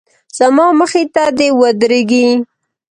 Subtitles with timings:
[0.37, 2.27] زما مخې ته دې ودرېږي.